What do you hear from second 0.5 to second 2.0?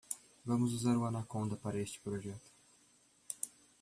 usar o Anaconda para este